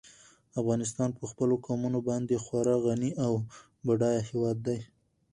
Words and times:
افغانستان 0.59 1.09
په 1.17 1.23
خپلو 1.31 1.55
قومونه 1.65 1.99
باندې 2.09 2.43
خورا 2.43 2.75
غني 2.85 3.11
او 3.25 3.33
بډای 3.85 4.17
هېواد 4.29 4.57
دی. 4.67 4.79